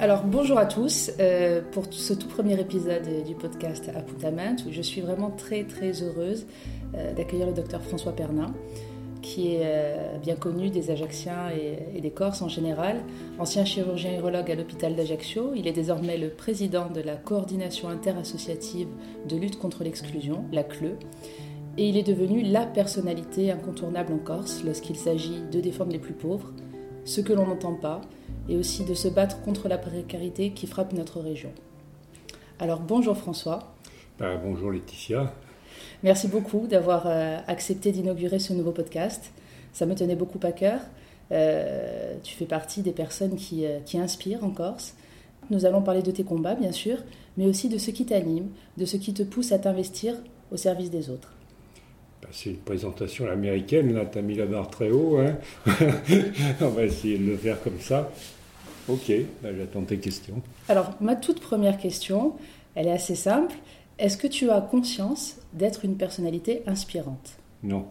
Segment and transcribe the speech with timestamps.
[0.00, 4.80] Alors bonjour à tous euh, pour ce tout premier épisode du podcast Aputament où je
[4.80, 6.46] suis vraiment très très heureuse
[6.94, 8.54] euh, d'accueillir le docteur François Pernin
[9.20, 13.02] qui est euh, bien connu des Ajacciens et, des Corses en général,
[13.38, 15.52] ancien chirurgien urologue à l'hôpital d'Ajaccio.
[15.54, 18.88] Il est désormais le président de la coordination interassociative
[19.28, 20.96] de lutte contre l'exclusion, la CLE,
[21.76, 26.14] et il est devenu la personnalité incontournable en Corse lorsqu'il s'agit de défendre les plus
[26.14, 26.54] pauvres,
[27.04, 28.00] ceux que l'on n'entend pas,
[28.48, 31.50] et aussi de se battre contre la précarité qui frappe notre région.
[32.58, 33.74] Alors bonjour François.
[34.18, 35.32] Ben, bonjour Laetitia.
[36.02, 39.32] Merci beaucoup d'avoir euh, accepté d'inaugurer ce nouveau podcast.
[39.72, 40.80] Ça me tenait beaucoup à cœur.
[41.32, 44.94] Euh, tu fais partie des personnes qui, euh, qui, inspirent en Corse.
[45.50, 46.98] Nous allons parler de tes combats, bien sûr,
[47.36, 50.14] mais aussi de ce qui t'anime, de ce qui te pousse à t'investir
[50.50, 51.34] au service des autres.
[52.32, 55.18] C'est une présentation américaine, là, tu as mis la barre très haut.
[55.18, 55.36] Hein
[56.60, 58.10] On va essayer de le faire comme ça.
[58.88, 60.42] Ok, ben, j'attends tes questions.
[60.68, 62.34] Alors, ma toute première question,
[62.74, 63.54] elle est assez simple.
[63.98, 67.36] Est-ce que tu as conscience d'être une personnalité inspirante?
[67.62, 67.86] Non.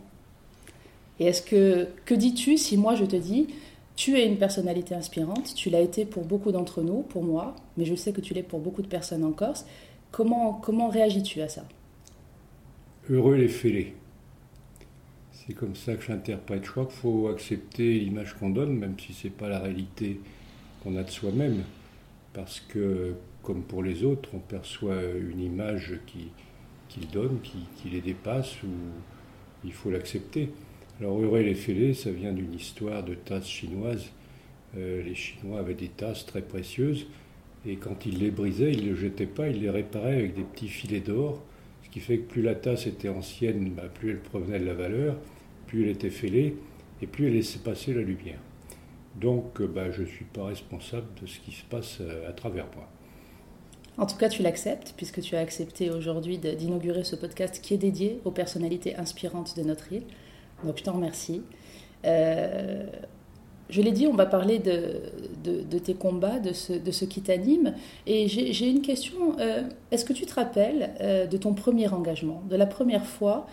[1.20, 3.48] Et est-ce que que dis-tu si moi je te dis
[3.96, 7.84] tu es une personnalité inspirante, tu l'as été pour beaucoup d'entre nous, pour moi, mais
[7.84, 9.66] je sais que tu l'es pour beaucoup de personnes en Corse.
[10.12, 11.66] Comment comment réagis-tu à ça?
[13.10, 13.94] Heureux les fêlés.
[15.50, 16.64] C'est comme ça que j'interprète.
[16.64, 20.20] Je crois qu'il faut accepter l'image qu'on donne, même si ce n'est pas la réalité
[20.84, 21.64] qu'on a de soi-même.
[22.34, 26.28] Parce que comme pour les autres, on perçoit une image qui,
[26.88, 28.68] qu'ils donnent, qui, les dépasse, ou
[29.66, 30.50] il faut l'accepter.
[31.00, 34.12] Alors Heureux les fêlés, ça vient d'une histoire de tasses chinoises.
[34.78, 37.08] Euh, les Chinois avaient des tasses très précieuses,
[37.66, 40.44] et quand ils les brisaient, ils ne les jetaient pas, ils les réparaient avec des
[40.44, 41.42] petits filets d'or,
[41.86, 44.76] ce qui fait que plus la tasse était ancienne, bah, plus elle provenait de la
[44.76, 45.16] valeur,
[45.70, 46.58] plus elle était fêlée,
[47.02, 48.40] et plus elle laissait passer la lumière.
[49.16, 52.66] Donc bah, je ne suis pas responsable de ce qui se passe euh, à travers
[52.76, 52.90] moi.
[54.00, 57.78] En tout cas, tu l'acceptes, puisque tu as accepté aujourd'hui d'inaugurer ce podcast qui est
[57.78, 60.04] dédié aux personnalités inspirantes de notre île.
[60.64, 61.42] Donc, je t'en remercie.
[62.06, 62.86] Euh,
[63.70, 67.74] je l'ai dit, on va parler de, tes combats, de ce, qui t'anime.
[68.08, 69.38] Et j'ai une question.
[69.40, 73.48] Euh, est-ce que tu te rappelles euh, de ton premier engagement, de la première fois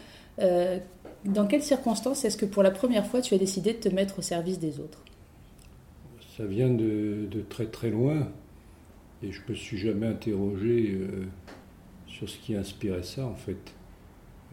[1.27, 4.21] Dans quelles circonstances est-ce que pour la première fois tu as décidé de te mettre
[4.21, 5.03] au service des autres?
[6.37, 8.29] Ça vient de, très très loin.
[9.23, 11.25] Et je me suis jamais interrogé euh,
[12.07, 13.73] sur ce qui inspirait ça, en fait.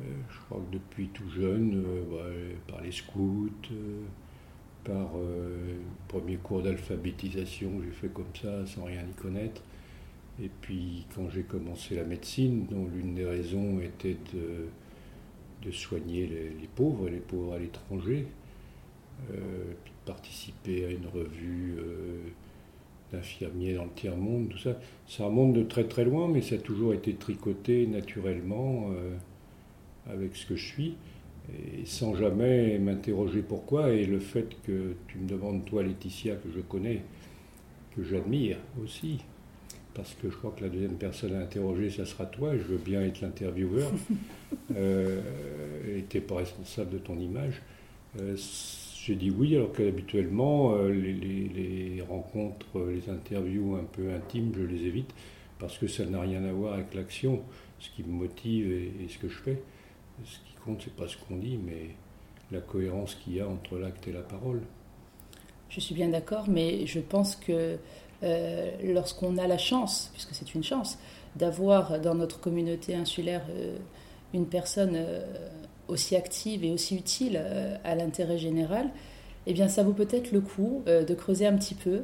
[0.01, 3.51] Euh, je crois que depuis tout jeune, euh, par les scouts,
[4.85, 9.62] par le premier cours d'alphabétisation, j'ai fait comme ça, sans rien y connaître.
[10.41, 14.69] Et puis quand j'ai commencé la médecine, dont l'une des raisons était de,
[15.66, 18.28] de soigner les, pauvres, les pauvres à l'étranger,
[19.28, 21.78] puis de participer à une revue
[23.13, 24.78] d'infirmiers dans le tiers-monde, tout ça.
[25.07, 29.16] Ça remonte de très très loin, mais ça a toujours été tricoté naturellement euh,
[30.12, 30.96] avec ce que je suis,
[31.53, 33.91] et sans jamais m'interroger pourquoi.
[33.91, 37.01] Et le fait que tu me demandes, toi Laetitia, que je connais,
[37.95, 39.19] que j'admire aussi,
[39.94, 42.78] parce que je crois que la deuxième personne à interroger, ça sera toi, je veux
[42.78, 43.91] bien être l'intervieweur,
[44.75, 45.22] euh,
[45.88, 47.62] et tu n'es pas responsable de ton image.
[48.19, 48.35] Euh,
[49.06, 54.85] j'ai dit oui, alors qu'habituellement, euh, les, rencontres, les interviews un peu intimes, je les
[54.85, 55.13] évite
[55.59, 57.41] parce que ça n'a rien à voir avec l'action,
[57.79, 59.62] ce qui me motive et, ce que je fais.
[60.25, 61.90] Ce qui compte, c'est pas ce qu'on dit, mais
[62.51, 64.62] la cohérence qu'il y a entre l'acte et la parole.
[65.69, 67.78] Je suis bien d'accord, mais je pense que
[68.24, 70.97] euh, lorsqu'on a la chance, puisque c'est une chance,
[71.35, 73.41] d'avoir dans notre communauté insulaire
[74.33, 74.97] une personne
[75.88, 78.89] aussi active et aussi utile euh, à l'intérêt général,
[79.45, 82.01] eh bien ça vaut peut-être le coup euh, de creuser un petit peu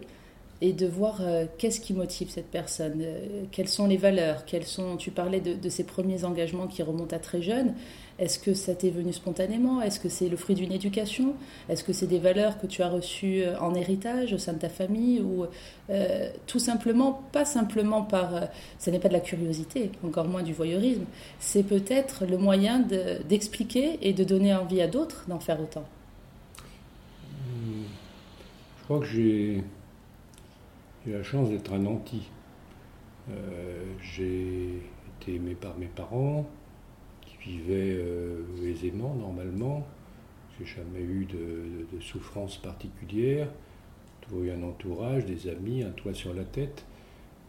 [0.61, 3.05] et de voir euh, qu'est-ce qui motive cette personne,
[3.51, 4.97] quelles sont les valeurs, quelles sont.
[4.97, 7.73] Tu parlais de, de, ces premiers engagements qui remontent à très jeune.
[8.19, 9.81] Est-ce que ça t'est venu spontanément?
[9.81, 11.35] Est-ce que c'est le fruit d'une éducation?
[11.69, 14.59] Est-ce que c'est des valeurs que tu as reçues euh, en héritage au sein de
[14.59, 15.21] ta famille?
[15.21, 15.45] Ou
[15.89, 18.35] euh, tout simplement, pas simplement par...
[18.35, 18.41] Euh,
[18.77, 21.05] ce n'est pas de la curiosité, encore moins du voyeurisme.
[21.39, 22.79] C'est peut-être le moyen
[23.29, 25.85] d'expliquer et de donner envie à d'autres d'en faire autant.
[28.79, 29.63] Je crois que j'ai
[31.05, 32.23] la chance d'être un anti.
[34.01, 34.81] j'ai
[35.21, 36.45] été aimé par mes parents,
[37.49, 39.85] vivais euh, aisément, normalement.
[40.57, 43.49] J'ai jamais eu de, souffrance particulière.
[44.21, 46.85] Toujours eu un entourage, des amis, un toit sur la tête.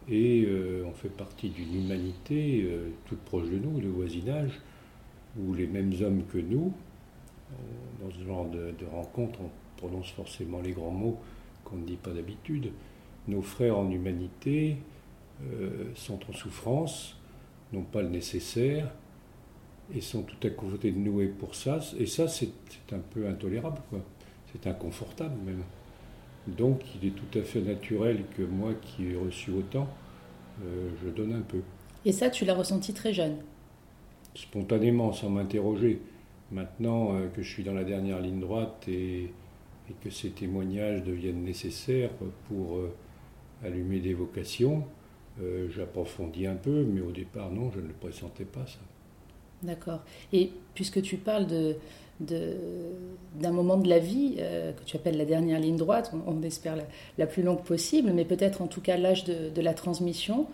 [0.09, 4.59] Et euh, on fait partie d'une humanité euh, toute proche de nous, le voisinage,
[5.39, 6.73] où les mêmes hommes que nous,
[8.01, 11.19] dans ce genre de, de rencontre, on prononce forcément les grands mots
[11.63, 12.71] qu'on ne dit pas d'habitude.
[13.27, 14.77] nos frères en humanité
[15.95, 17.17] sont en souffrance,
[17.73, 18.91] n'ont pas le nécessaire
[19.95, 21.79] et sont tout à côté de nous et pour ça.
[21.99, 22.49] Et ça, c'est
[22.91, 23.99] un peu intolérable, quoi.
[24.51, 25.63] C'est inconfortable même.
[26.47, 29.87] Donc, il est tout à fait naturel que moi, qui ai reçu autant,
[30.63, 31.61] euh, je donne un peu.
[32.05, 33.37] Et ça, tu l'as ressenti très jeune?
[34.33, 36.01] Spontanément, sans m'interroger.
[36.51, 39.31] Maintenant euh, que je suis dans la dernière ligne droite et,
[40.01, 42.11] que ces témoignages deviennent nécessaires
[42.47, 42.93] pour euh,
[43.61, 44.85] allumer des vocations,
[45.75, 48.79] j'approfondis un peu, mais au départ, non, je ne le pressentais pas, ça.
[49.63, 49.99] D'accord.
[50.33, 51.75] Et puisque tu parles de,
[52.19, 56.75] d'un moment de la vie euh, que tu appelles la dernière ligne droite, on, espère
[57.17, 60.47] la, plus longue possible, mais peut-être en tout cas l'âge de, la transmission.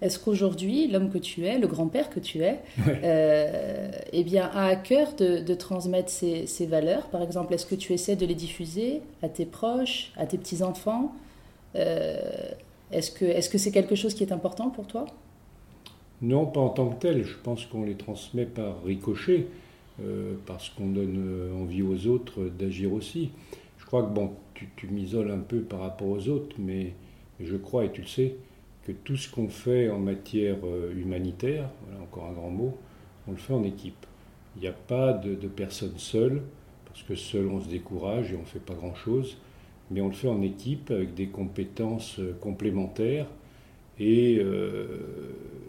[0.00, 2.58] Est-ce qu'aujourd'hui, l'homme que tu es, le grand-père que tu es,
[3.04, 7.06] euh, eh bien, a à cœur de, transmettre ces, valeurs?
[7.06, 11.12] Par exemple, est-ce que tu essaies de les diffuser à tes proches, à tes petits-enfants?
[11.76, 12.16] Euh,
[12.90, 15.06] Est-ce que c'est -ce c'est quelque chose qui est important pour toi?
[16.22, 17.24] Non, pas en tant que tel.
[17.24, 19.46] Je pense qu'on les transmet par ricochet,
[20.00, 23.30] euh, parce qu'on donne euh, envie aux autres d'agir aussi.
[23.78, 26.94] Je crois que, bon, tu, m'isoles un peu par rapport aux autres, mais,
[27.40, 28.36] je crois, et tu le sais,
[28.84, 31.68] que tout ce qu'on fait en matière euh, humanitaire,
[32.00, 32.78] encore un grand mot,
[33.26, 34.06] on le fait en équipe.
[34.56, 36.42] Il n'y a pas de, de personne seule,
[36.86, 39.38] parce que seul on se décourage et on ne fait pas grand-chose,
[39.90, 43.26] mais on le fait en équipe avec des compétences complémentaires
[44.02, 44.86] euh,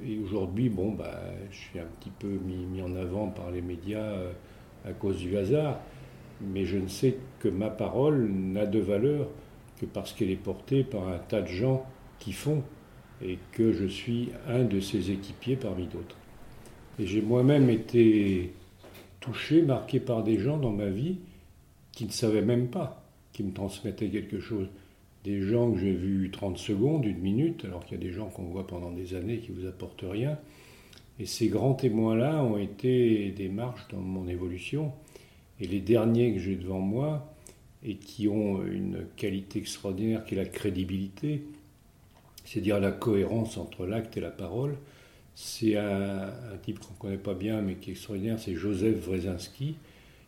[0.06, 1.22] et, aujourd'hui, bon, bah,
[1.52, 4.32] je suis un petit peu mis, en avant par les médias euh,
[4.86, 5.80] à cause du hasard,
[6.42, 9.28] mais je ne sais que ma parole n'a de valeur
[9.80, 11.86] que parce qu'elle est portée par un tas de gens
[12.20, 12.64] qui font,
[13.22, 16.18] et que je suis un de ces équipiers parmi d'autres.
[17.00, 18.54] Et j'ai moi-même été
[19.20, 21.18] touché, marqué par des gens dans ma vie
[21.92, 24.68] qui ne savaient même pas, qui me transmettaient quelque chose
[25.24, 28.28] des gens que j'ai vus 30 secondes, une minute, alors qu'il y a des gens
[28.28, 30.38] qu'on voit pendant des années qui ne vous apportent rien.
[31.20, 34.92] Et ces grands témoins-là ont été des marches dans mon évolution.
[35.60, 37.34] Et les derniers que j'ai devant moi,
[37.86, 41.44] et qui ont une qualité extraordinaire qui est la crédibilité,
[42.46, 44.78] c'est-à-dire la cohérence entre l'acte et la parole,
[45.36, 46.32] c'est un,
[46.62, 49.76] type qu'on ne connaît pas bien mais qui est extraordinaire, c'est Joseph Wrezinski,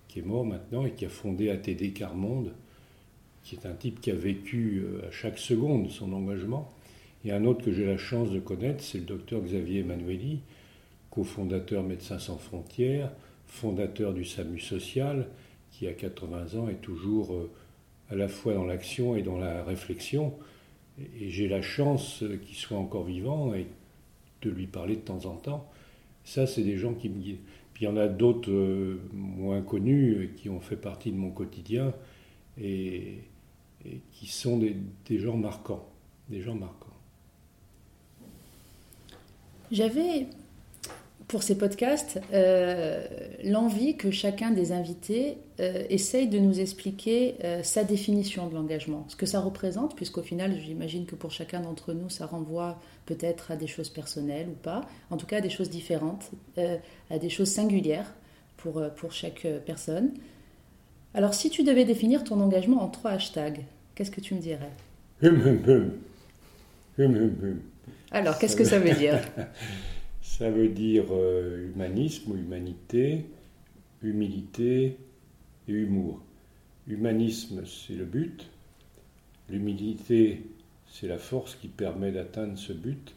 [0.08, 2.52] qui est mort maintenant et qui a fondé ATD Carmonde,
[3.46, 6.74] qui est un type qui a vécu euh, à chaque seconde son engagement.
[7.24, 10.42] Et un autre que j'ai la chance de connaître, c'est le docteur Xavier Emanueli,
[11.12, 13.12] cofondateur Médecins sans frontières,
[13.46, 15.28] fondateur du SAMU social,
[15.72, 17.52] qui à 80 ans est toujours euh,
[18.10, 20.34] à la fois dans l'action et dans la réflexion.
[21.20, 23.68] Et j'ai la chance euh, qu'il soit encore vivant et
[24.42, 25.70] de lui parler de temps en temps.
[26.24, 27.40] Ça, c'est des gens qui me guident.
[27.76, 31.94] Puis il y en a d'autres moins connus qui ont fait partie de mon quotidien.
[33.86, 35.86] Et qui sont des, gens marquants.
[39.72, 40.28] J'avais
[41.28, 43.06] pour ces podcasts euh,
[43.44, 49.06] l'envie que chacun des invités euh, essaye de nous expliquer euh, sa définition de l'engagement,
[49.08, 53.52] ce que ça représente, puisqu'au final, j'imagine que pour chacun d'entre nous, ça renvoie peut-être
[53.52, 56.32] à des choses personnelles ou pas, en tout cas à des choses différentes,
[57.10, 58.14] à des choses singulières
[58.58, 60.12] pour, pour chaque personne.
[61.14, 63.64] Alors si tu devais définir ton engagement en trois hashtags,
[63.96, 64.72] Qu'est-ce que tu me dirais?
[65.24, 66.02] Hum, hum,
[67.00, 67.60] hum.
[68.12, 69.20] Alors, qu'est-ce que ça veut dire?
[70.22, 73.24] Ça veut dire euh, humanisme ou humanité,
[74.02, 74.98] humilité
[75.70, 76.20] et humour.
[76.88, 78.50] Humanisme, c'est le but.
[79.50, 80.42] L'humilité,
[80.92, 83.16] c'est la force qui permet d'atteindre ce but.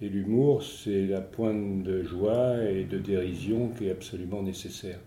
[0.00, 4.98] Et l'humour, c'est la pointe de joie et de dérision qui est absolument nécessaire.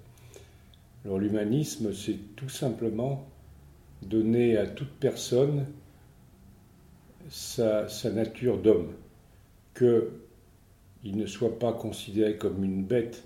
[1.03, 3.27] Alors l'humanisme, c'est tout simplement
[4.03, 5.65] donner à toute personne
[7.29, 8.93] sa, nature d'homme,
[9.75, 13.23] qu'il ne soit pas considéré comme une bête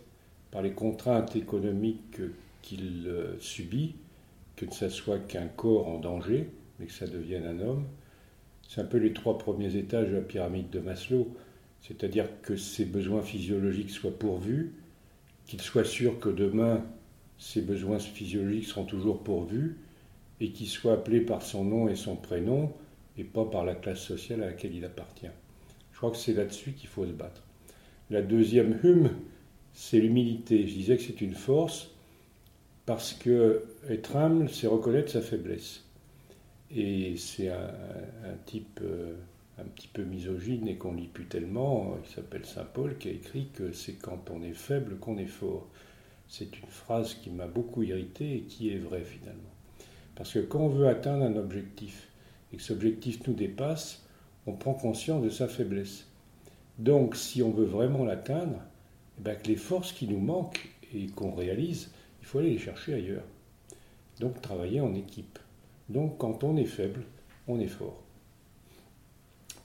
[0.52, 2.22] par les contraintes économiques
[2.62, 3.96] qu'il euh, subit,
[4.56, 7.86] que ce soit qu'un corps en danger, mais que ça devienne un homme.
[8.68, 11.36] C'est un peu les trois premiers étages de la pyramide de Maslow,
[11.82, 14.74] c'est-à-dire que ses besoins physiologiques soient pourvus,
[15.46, 16.84] qu'il soit sûr que demain
[17.38, 19.78] ses besoins physiologiques seront toujours pourvus,
[20.40, 22.72] et qu'il soit appelé par son nom et son prénom
[23.18, 25.30] et pas par la classe sociale à laquelle il appartient.
[25.92, 27.44] Je crois que c'est là-dessus qu'il faut se battre.
[28.10, 29.10] La deuxième hum,
[29.74, 30.68] c'est l'humilité.
[30.68, 31.90] Je disais que c'est une force
[32.86, 35.84] parce que être humble, c'est reconnaître sa faiblesse.
[36.70, 37.70] Et c'est un,
[38.46, 39.16] type euh,
[39.58, 43.12] un petit peu misogyne et qu'on lit plus tellement, il s'appelle Saint Paul, qui a
[43.12, 45.68] écrit que c'est quand on est faible qu'on est fort.
[46.28, 49.57] C'est une phrase qui m'a beaucoup irrité et qui est vraie finalement.
[50.18, 52.10] Parce que quand on veut atteindre un objectif,
[52.52, 54.04] et que cet objectif nous dépasse,
[54.48, 56.08] on prend conscience de sa faiblesse.
[56.80, 58.60] Donc, si on veut vraiment l'atteindre,
[59.20, 62.58] eh bien, que les forces qui nous manquent et qu'on réalise, il faut aller les
[62.58, 63.26] chercher ailleurs.
[64.20, 65.38] Donc, travailler en équipe.
[65.90, 67.04] Donc, quand on est faible,
[67.48, 68.02] on est fort.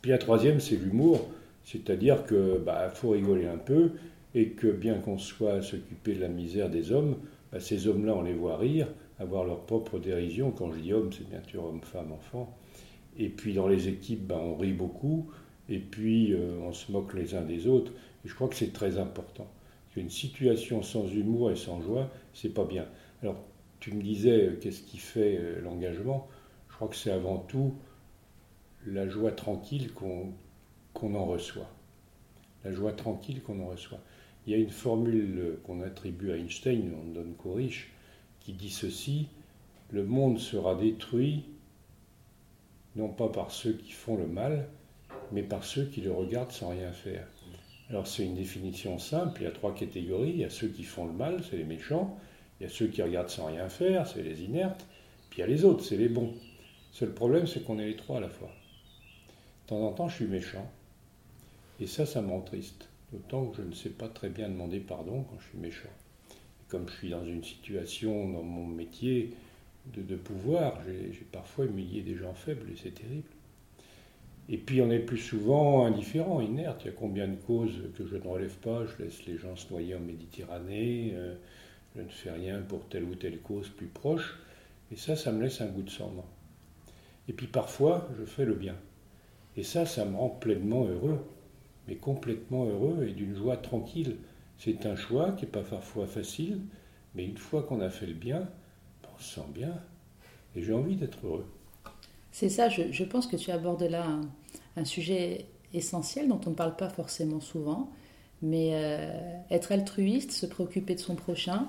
[0.02, 1.28] Puis la troisième, c'est l'humour,
[1.64, 3.92] c'est-à-dire que bah, faut rigoler un peu
[4.34, 7.16] et que bien qu'on soit à s'occuper de la misère des hommes,
[7.52, 8.88] bah, ces hommes-là, on les voit rire,
[9.22, 10.50] avoir leur propre dérision.
[10.50, 12.56] Quand je dis homme, c'est bien sûr homme, femme, enfant.
[13.16, 15.30] Et puis dans les équipes, bah, on rit beaucoup,
[15.68, 17.92] et puis euh, on se moque les uns des autres.
[18.24, 19.46] Et je crois que c'est très important.
[19.96, 22.86] Une situation sans humour et sans joie, c'est pas bien.
[23.22, 23.36] Alors,
[23.80, 26.28] tu me disais, euh, qu'est-ce qui fait euh, l'engagement?
[26.70, 27.74] Je crois que c'est avant tout
[28.86, 30.34] la joie tranquille qu'on
[31.14, 31.70] en reçoit.
[32.64, 34.00] La joie tranquille qu'on en reçoit.
[34.46, 37.91] Il y a une formule qu'on attribue à Einstein, on donne qu'aux riches,
[38.44, 39.28] qui dit ceci,
[39.90, 41.44] le monde sera détruit
[42.96, 44.68] non pas par ceux qui font le mal,
[45.32, 47.26] mais par ceux qui le regardent sans rien faire.
[47.88, 50.84] Alors c'est une définition simple, il y a trois catégories, il y a ceux qui
[50.84, 52.18] font le mal, c'est les méchants,
[52.60, 54.86] il y a ceux qui regardent sans rien faire, c'est les inertes,
[55.30, 56.34] puis il y a les autres, c'est les bons.
[56.92, 58.50] Seul problème, c'est qu'on est les trois à la fois.
[59.64, 60.70] De temps en temps, je suis méchant,
[61.80, 62.88] et ça, ça me rend triste.
[63.12, 65.88] D'autant que je ne sais pas très bien demander pardon quand je suis méchant.
[66.72, 69.34] Comme je suis dans une situation dans mon métier
[69.94, 73.28] de, pouvoir, j'ai parfois humilié des gens faibles et c'est terrible.
[74.48, 76.82] Et puis on est plus souvent indifférent, inerte.
[76.84, 79.54] Il y a combien de causes que je ne relève pas Je laisse les gens
[79.54, 81.34] se noyer en Méditerranée, euh,
[81.94, 84.38] je ne fais rien pour telle ou telle cause plus proche.
[84.90, 86.24] Et ça, ça me laisse un goût de cendre.
[87.28, 88.76] Et puis parfois, je fais le bien.
[89.58, 91.18] Et ça, ça me rend pleinement heureux
[91.88, 94.16] mais complètement heureux et d'une joie tranquille.
[94.64, 96.60] C'est un choix qui n'est pas parfois facile,
[97.16, 98.48] mais une fois qu'on a fait le bien,
[99.12, 99.74] on se sent bien
[100.54, 101.46] et j'ai envie d'être heureux.
[102.30, 104.06] C'est ça, je, pense que tu abordes là
[104.76, 107.90] un, sujet essentiel dont on ne parle pas forcément souvent,
[108.40, 111.66] mais euh, être altruiste, se préoccuper de son prochain,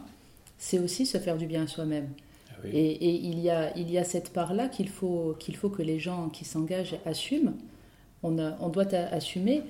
[0.60, 2.10] c'est aussi se faire du bien à soi-même.
[2.52, 5.82] Ah et, il, y a, il y a cette part-là qu'il faut, qu'il faut que
[5.82, 7.56] les gens qui s'engagent assument.
[8.22, 9.64] On, on doit assumer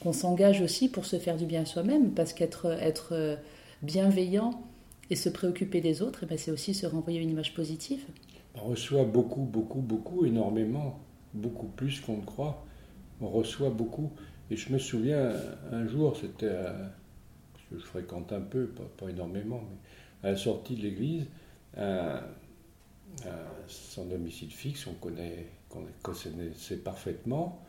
[0.00, 3.38] qu'on s'engage aussi pour se faire du bien à soi-même, parce qu'être être
[3.82, 4.62] bienveillant
[5.10, 8.04] et se préoccuper des autres, eh ben, c'est aussi se renvoyer une image positive.
[8.54, 10.98] On reçoit beaucoup, beaucoup, beaucoup, énormément,
[11.34, 12.64] beaucoup plus qu'on ne croit.
[13.20, 14.10] On reçoit beaucoup.
[14.50, 15.32] Et je me souviens,
[15.70, 19.62] un jour, c'était, parce que je fréquente un peu, pas, énormément,
[20.22, 21.26] mais à la sortie de l'église,
[21.76, 22.20] un,
[23.66, 27.62] son domicile fixe, on connaît, qu'on connaissait parfaitement,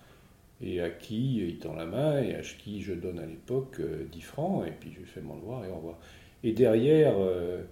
[0.62, 3.84] et à qui il tend la main, et à qui je donne à l'époque 10
[3.84, 5.98] euh, francs, et puis je fais mon devoir et au revoir.
[6.44, 7.64] Et derrière, euh,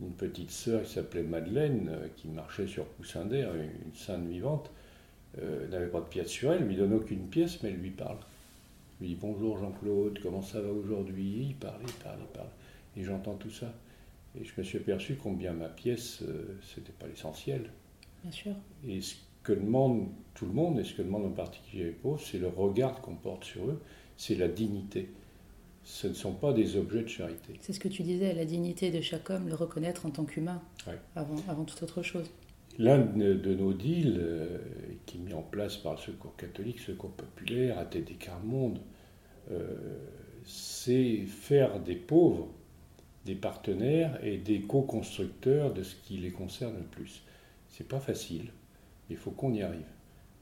[0.00, 4.70] une petite sœur qui s'appelait Madeleine, euh, qui marchait sur Poussin d'air, une sainte vivante,
[5.70, 8.16] n'avait pas de pièce sur elle, ne lui donne aucune pièce, mais elle lui parle.
[8.98, 11.46] Je lui dis bonjour Jean-Claude, comment ça va aujourd'hui?
[11.50, 12.48] Il parle, il parle, il parle.
[12.96, 13.72] Et j'entends tout ça.
[14.40, 16.24] Et je me suis aperçu combien ma pièce,
[16.62, 17.70] c'était pas l'essentiel.
[18.24, 18.52] Bien sûr.
[18.88, 19.00] Et
[19.48, 22.48] que demande tout le monde, et ce que demande en particulier les pauvres, c'est le
[22.48, 23.80] regard qu'on porte sur eux,
[24.16, 25.08] c'est la dignité.
[25.84, 27.54] Ce ne sont pas des objets de charité.
[27.60, 30.60] C'est ce que tu disais, la dignité de chaque homme, le reconnaître en tant qu'humain,
[31.16, 32.30] avant, avant toute autre chose.
[32.78, 34.58] L'un de nos deals, euh,
[35.06, 38.80] qui est mis en place par le Secours catholique, Secours populaire, ATD Carmonde,
[39.50, 39.74] euh,
[40.44, 42.48] c'est faire des pauvres
[43.24, 47.22] des partenaires et des co-constructeurs de ce qui les concerne le plus.
[47.68, 48.50] C'est pas facile.
[49.10, 49.86] Il faut qu'on y arrive.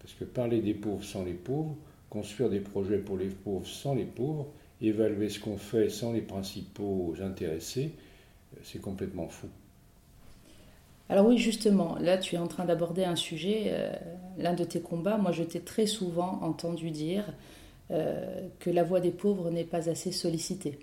[0.00, 1.74] Parce que parler des pauvres sans les pauvres,
[2.10, 4.46] construire des projets pour les pauvres sans les pauvres,
[4.80, 7.92] évaluer ce qu'on fait sans les principaux intéressés,
[8.54, 9.48] euh, c'est complètement fou.
[11.08, 13.92] Alors oui, justement, là tu es en train d'aborder un sujet, euh,
[14.38, 15.18] l'un de tes combats.
[15.18, 17.24] Moi, je t'ai très souvent entendu dire
[17.90, 20.78] euh, que la voix des pauvres n'est pas assez sollicitée.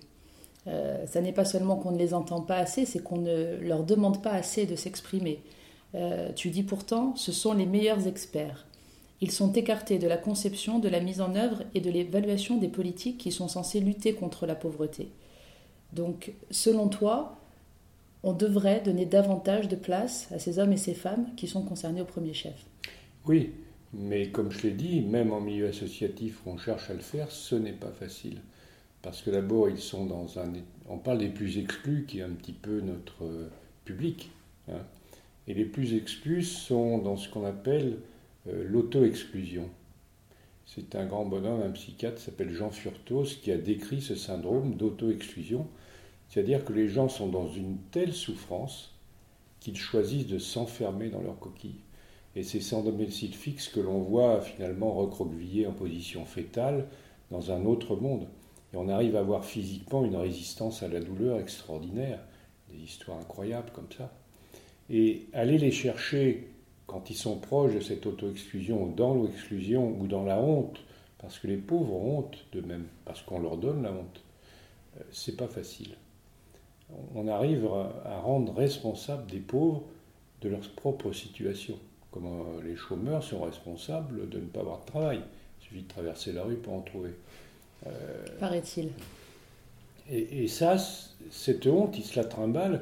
[0.65, 4.23] ça n'est pas seulement qu'on ne les entend pas assez, c'est qu'on ne leur demande
[4.23, 5.41] pas assez de s'exprimer.
[5.95, 8.65] Euh, tu dis pourtant, ce sont les meilleurs experts.
[9.21, 12.67] Ils sont écartés de la conception, de la mise en œuvre et de l'évaluation des
[12.67, 15.09] politiques qui sont censées lutter contre la pauvreté.
[15.93, 17.37] Donc, selon toi,
[18.23, 22.01] on devrait donner davantage de place à ces hommes et ces femmes qui sont concernés
[22.01, 22.65] au premier chef.
[23.25, 23.51] Oui,
[23.93, 27.31] mais comme je l'ai dit, même en milieu associatif où on cherche à le faire,
[27.31, 28.41] ce n'est pas facile.
[29.01, 30.51] Parce que d'abord, ils sont dans un...
[30.89, 33.49] On parle des plus exclus, qui est un petit peu notre
[33.85, 34.31] public.
[34.69, 34.81] Hein.
[35.47, 37.97] Et les plus exclus sont dans ce qu'on appelle
[38.47, 39.69] euh, l'auto-exclusion.
[40.65, 45.67] C'est un grand bonhomme, un psychiatre s'appelle Jean Furtos, qui a décrit ce syndrome d'auto-exclusion.
[46.29, 48.95] C'est-à-dire que les gens sont dans une telle souffrance
[49.59, 51.81] qu'ils choisissent de s'enfermer dans leur coquille.
[52.35, 56.87] Et c'est sans domicile fixe que l'on voit finalement recroquevillé en position fétale
[57.29, 58.27] dans un autre monde.
[58.73, 62.19] Et on arrive à avoir physiquement une résistance à la douleur extraordinaire,
[62.71, 64.11] des histoires incroyables comme ça.
[64.93, 66.47] Et aller les chercher
[66.87, 70.79] quand ils sont proches de cette auto-exclusion, dans l'exclusion ou dans la honte,
[71.17, 74.21] parce que les pauvres ont honte de même, parce qu'on leur donne la honte,
[74.97, 75.95] euh, c'est pas facile.
[77.15, 77.67] On arrive
[78.05, 79.83] à rendre responsables des pauvres
[80.41, 81.79] de leur propre situation.
[82.11, 85.21] Comme euh, les chômeurs sont responsables de ne pas avoir de travail.
[85.59, 87.11] Il suffit de traverser la rue pour en trouver.
[87.87, 88.89] Euh, Paraît-il.
[90.11, 90.77] Et, ça,
[91.31, 92.81] cette honte, il se la trimballe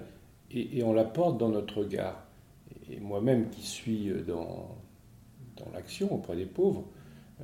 [0.54, 2.26] et, on la porte dans notre regard.
[2.90, 4.76] Et moi-même qui suis dans,
[5.58, 6.86] dans l'action auprès des pauvres,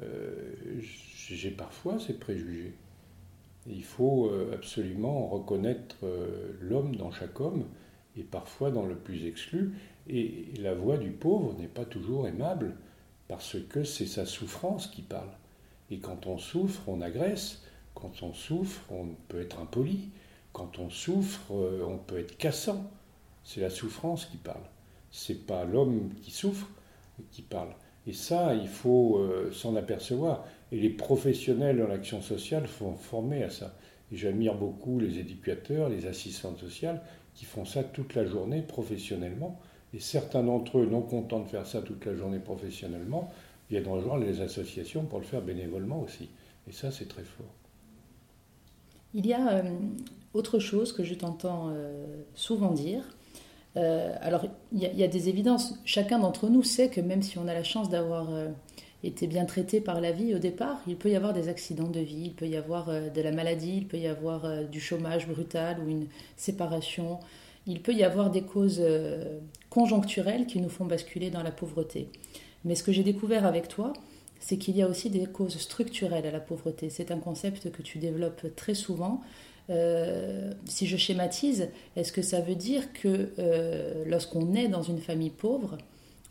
[0.02, 2.74] euh, j'ai parfois ces préjugés.
[3.68, 5.98] il faut absolument reconnaître
[6.62, 7.66] l'homme dans chaque homme
[8.18, 9.74] et parfois dans le plus exclu.
[10.10, 12.76] Et la voix du pauvre n'est pas toujours aimable,
[13.28, 15.30] parce que c'est sa souffrance qui parle.
[15.92, 17.64] Et quand on souffre, on agresse.
[17.94, 20.10] Quand on souffre, on peut être impoli.
[20.58, 22.90] Quand on souffre, euh, on peut être cassant.
[23.44, 24.64] C'est la souffrance qui parle.
[25.12, 26.68] C'est pas l'homme qui souffre
[27.32, 27.76] qui parle.
[28.08, 30.46] Et ça, il faut euh, s'en apercevoir.
[30.72, 33.76] Et les professionnels en l'action sociale sont formés à ça.
[34.12, 37.04] Et j'admire beaucoup les éducateurs, les assistantes sociales
[37.36, 39.60] qui font ça toute la journée professionnellement
[39.94, 43.32] et certains d'entre eux, non contents de faire ça toute la journée professionnellement,
[43.70, 46.30] viennent rejoindre les associations pour le faire bénévolement aussi.
[46.68, 47.54] Et ça, c'est très fort.
[49.14, 49.64] Il y a euh,
[50.38, 53.02] autre chose que je t'entends euh, souvent dire.
[53.76, 55.76] Euh, alors, il y, a des évidences.
[55.86, 58.28] Chacun d'entre nous sait que même si on a la chance d'avoir
[59.04, 62.00] été bien traité par la vie au départ, il peut y avoir des accidents de
[62.00, 65.78] vie, il peut y avoir de la maladie, il peut y avoir du chômage brutal
[65.80, 67.20] ou une séparation,
[67.68, 69.40] il peut y avoir des causes euh,
[69.70, 72.08] conjoncturelles qui nous font basculer dans la pauvreté.
[72.64, 73.94] Mais ce que j'ai découvert avec toi,
[74.40, 76.90] c'est qu'il y a aussi des causes structurelles à la pauvreté.
[76.90, 79.22] C'est un concept que tu développes très souvent.
[79.70, 85.00] Euh, si je schématise, est-ce que ça veut dire que euh, lorsqu'on est dans une
[85.00, 85.78] famille pauvre,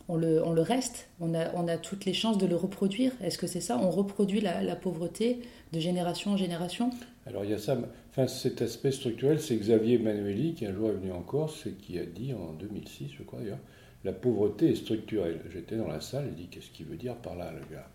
[0.09, 3.11] on le, reste on a, toutes les chances de le reproduire?
[3.21, 3.77] Est-ce que c'est ça?
[3.77, 5.41] On reproduit la, la, pauvreté
[5.73, 6.91] de génération en génération?
[7.25, 7.77] Alors il y a ça,
[8.17, 11.73] Enfin, cet aspect structurel, c'est Xavier Manueli qui un jour est venu en Corse et
[11.73, 13.59] qui a dit en 2006, je crois d'ailleurs,
[14.03, 15.39] la pauvreté est structurelle.
[15.53, 17.87] J'étais dans la salle, il dit qu'est-ce qu'il veut dire par là, le gars?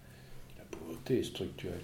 [0.57, 1.81] La pauvreté est structurelle.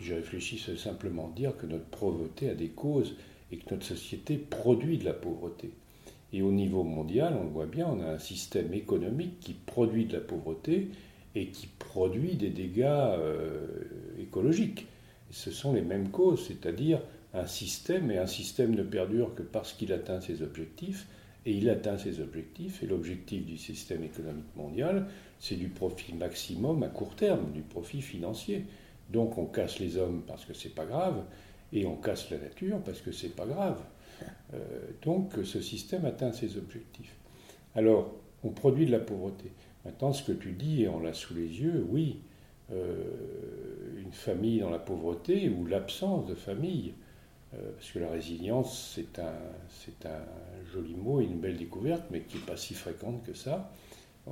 [0.00, 3.16] Puis j'ai réfléchi, c'est simplement dire que notre pauvreté a des causes
[3.52, 5.72] et que notre société produit de la pauvreté.
[6.32, 10.06] Et au niveau mondial, on le voit bien, on a un système économique qui produit
[10.06, 10.88] de la pauvreté
[11.34, 13.66] et qui produit des dégâts euh,
[14.18, 14.86] écologiques.
[15.30, 17.02] Ce sont les mêmes causes, c'est-à-dire
[17.34, 21.08] un système, et un système ne perdure que parce qu'il atteint ses objectifs,
[21.44, 25.08] et il atteint ses objectifs, et l'objectif du système économique mondial,
[25.40, 28.64] c'est du profit maximum à court terme, du profit financier.
[29.12, 31.24] Donc on casse les hommes parce que c'est pas grave,
[31.72, 33.80] et on casse la nature parce que c'est pas grave.
[34.54, 34.58] Euh,
[35.02, 37.14] donc ce système atteint ses objectifs.
[37.74, 39.52] Alors, on produit de la pauvreté.
[39.84, 42.20] Maintenant, ce que tu dis, et on l'a sous les yeux, oui,
[42.72, 46.94] euh, une famille dans la pauvreté ou l'absence de famille,
[47.54, 49.34] euh, parce que la résilience, c'est un,
[49.68, 50.22] c'est un
[50.72, 53.72] joli mot et une belle découverte, mais qui n'est pas si fréquente que ça.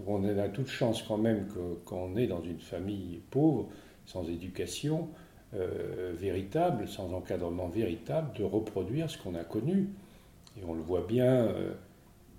[0.06, 3.68] on a toute chance quand même que, quand on est dans une famille pauvre,
[4.08, 5.08] sans éducation
[5.54, 9.88] euh, véritable, sans encadrement véritable, de reproduire ce qu'on a connu.
[10.58, 11.72] Et on le voit bien, euh,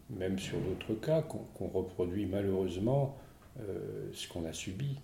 [0.09, 3.15] même sur d'autres cas, qu'on, reproduit malheureusement
[4.13, 4.95] ce qu'on a subi.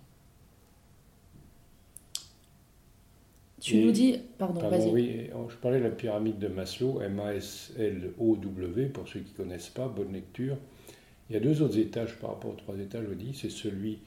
[3.60, 4.90] Tu nous dis, pardon, vas-y.
[4.90, 9.88] Oui, je parlais de la pyramide de Maslow, M-A-S-L-O-W, pour ceux qui ne connaissent pas,
[9.88, 10.56] bonne lecture.
[11.28, 13.98] Il y a deux autres étages par rapport aux trois étages, je dis, c'est celui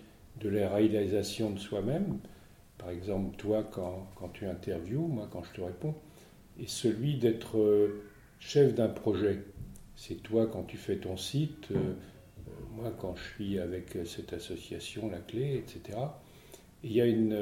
[0.42, 2.20] de la réalisation de soi-même,
[2.80, 5.94] par exemple toi quand, tu interviews, moi quand je te réponds,
[6.60, 8.02] et celui d'être euh,
[8.40, 9.44] chef d'un projet.
[9.96, 14.34] C'est toi quand tu fais ton site, euh, euh, moi quand je suis avec cette
[14.34, 16.00] association, la clé, etc.
[16.84, 17.38] il y a une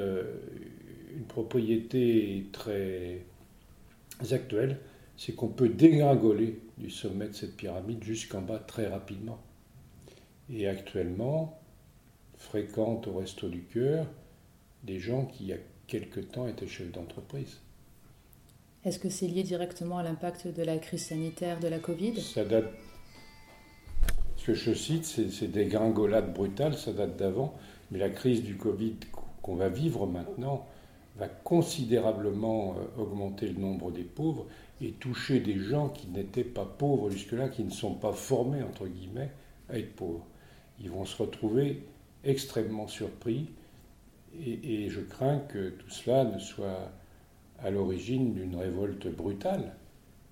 [1.28, 3.22] propriété très
[4.32, 4.80] actuelle,
[5.16, 9.40] c'est qu'on peut dégringoler du sommet de cette pyramide jusqu'en bas très rapidement.
[10.50, 11.60] Et actuellement,
[12.38, 14.08] fréquente au Resto du Cœur
[14.88, 17.60] des gens qui, il y a quelque temps, étaient chefs d'entreprise.
[18.84, 22.20] Est-ce que c'est lié directement à l'impact de la crise sanitaire de la Covid?
[22.22, 22.72] Ça date.
[24.38, 27.54] Ce que je cite, c'est des gringolades brutales, ça date d'avant,
[27.92, 28.96] mais la crise du Covid
[29.42, 30.66] qu'on va vivre maintenant,
[31.18, 34.46] va considérablement euh, augmenter le nombre des pauvres
[34.82, 38.88] et toucher des gens qui n'étaient pas pauvres jusque-là, qui ne sont pas formés, entre
[38.88, 39.32] guillemets,
[39.70, 40.26] à être pauvres.
[40.80, 41.84] Ils vont se retrouver
[42.24, 43.48] extrêmement surpris
[44.40, 46.92] et, je crains que tout cela ne soit
[47.60, 49.76] à l'origine d'une révolte brutale,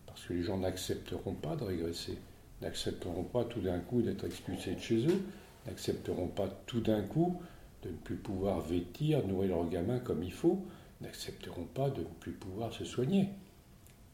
[0.05, 2.17] parce que les gens n'accepteront pas de régresser,
[2.61, 5.21] n'accepteront pas tout d'un coup d'être expulsés de chez eux,
[5.65, 7.41] n'accepteront pas tout d'un coup
[7.83, 10.63] de ne plus pouvoir vêtir, nourrir leurs gamins comme il faut,
[11.01, 13.29] n'accepteront pas de ne plus pouvoir se soigner.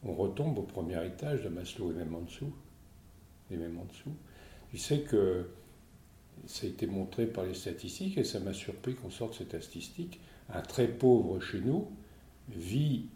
[0.04, 2.52] On retombe au premier étage de Maslow et même en dessous.
[3.50, 4.14] Et même en dessous.
[4.70, 5.46] Tu sais que
[6.46, 10.20] ça a été montré par les statistiques et ça m'a surpris qu'on sorte cette statistique.
[10.52, 11.88] Un très pauvre chez nous
[12.50, 13.06] vit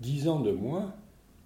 [0.00, 0.94] 10 ans de moins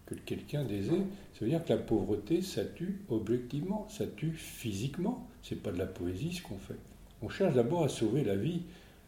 [0.06, 0.96] que quelqu'un d'aisé.
[1.34, 5.26] Ça veut dire que la pauvreté, ça tue objectivement, ça tue physiquement.
[5.42, 6.78] C'est pas de la poésie ce qu'on fait.
[7.22, 8.62] On cherche d'abord à sauver la vie,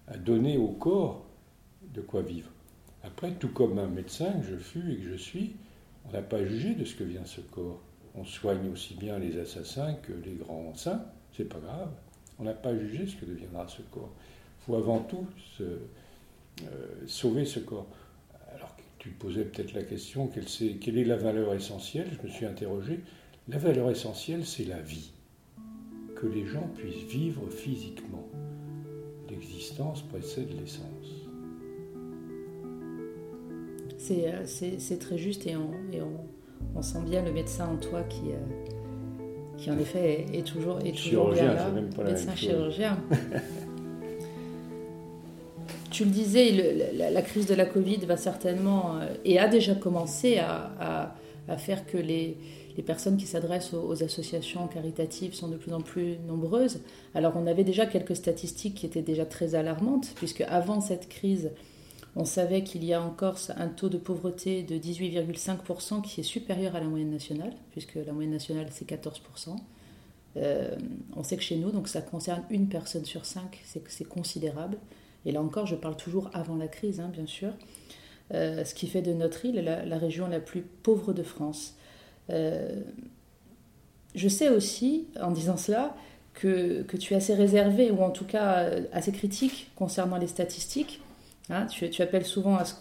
[0.07, 1.25] à donner au corps
[1.95, 2.51] de quoi vivre.
[3.05, 5.55] Après, tout comme un médecin que je fus et que je suis,
[6.07, 7.81] on n'a pas jugé de ce que vient ce corps.
[8.15, 11.05] On soigne aussi bien les assassins que les grands saints,
[11.37, 11.91] c'est pas grave.
[12.39, 14.13] On n'a pas jugé ce que deviendra ce corps.
[14.61, 15.27] Il faut avant tout
[15.61, 15.79] euh,
[17.07, 17.87] sauver ce corps.
[18.55, 22.09] Alors tu posais peut-être la question quelle, est, la valeur essentielle?
[22.21, 23.01] Je me suis interrogé.
[23.49, 25.13] La valeur essentielle, c'est la vie.
[26.17, 28.29] Que les gens puissent vivre physiquement.
[29.31, 31.29] L'existence précède l'essence.
[33.99, 38.78] C'est, euh, très juste et, on, sent bien le médecin en toi qui, euh,
[39.59, 41.71] qui en effet est, toujours, est toujours bien là,
[42.05, 42.99] médecin chirurgien.
[45.91, 50.39] tu le disais, la, crise de la Covid va certainement euh, et a déjà commencé
[50.39, 51.15] à,
[51.57, 52.37] faire que les,
[52.87, 56.81] personnes qui s'adressent aux, associations caritatives sont de plus en plus nombreuses.
[57.15, 61.51] Alors on avait déjà quelques statistiques qui étaient déjà très alarmantes, puisque avant cette crise,
[62.19, 66.25] on savait qu'il y a en Corse un taux de pauvreté de 18,5% qui est
[66.25, 69.57] supérieur à la moyenne nationale, puisque la moyenne nationale c'est 14%.
[70.37, 70.75] Euh,
[71.15, 74.79] on sait que chez nous, donc ça concerne une personne sur cinq, c'est considérable.
[75.27, 77.51] Et là encore, je parle toujours avant la crise, hein, bien sûr.
[78.35, 81.77] Euh, ce qui fait de notre île la, région la plus pauvre de France.
[82.31, 82.83] Euh,
[84.17, 85.95] je sais aussi, en disant cela,
[86.35, 91.01] que, que, tu es assez réservé, ou en tout cas assez critique concernant les statistiques.
[91.51, 92.75] Hein, tu, appelles souvent à ce